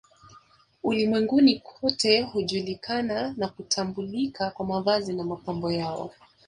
Ulimwenguni 0.83 1.59
kote 1.59 2.21
hujulikana 2.21 3.33
na 3.37 3.47
kutambulika 3.49 4.49
kwa 4.51 4.65
mavazi 4.65 5.13
na 5.13 5.23
mapambo 5.23 5.71
yao 5.71 6.11